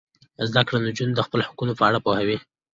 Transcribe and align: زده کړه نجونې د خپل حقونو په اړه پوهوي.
زده 0.49 0.61
کړه 0.67 0.77
نجونې 0.87 1.13
د 1.15 1.21
خپل 1.27 1.39
حقونو 1.47 1.73
په 1.79 1.83
اړه 1.89 1.99
پوهوي. 2.05 2.37